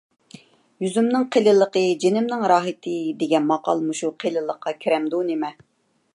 [0.85, 5.55] «يۈزۈمنىڭ قېلىنلىقى جېنىمنىڭ راھىتى» دېگەن ماقال مۇشۇ قېلىنلىققا كىرەمدۇ نېمە؟